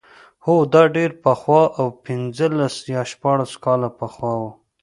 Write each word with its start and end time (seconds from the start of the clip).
هو 0.45 0.55
دا 0.73 0.83
ډېر 0.95 1.11
پخوا 1.23 1.63
و 1.83 1.87
پنځلس 2.05 2.75
یا 2.93 3.01
شپاړس 3.11 3.51
کاله 3.63 3.89
پخوا 3.99 4.33
و. 4.41 4.43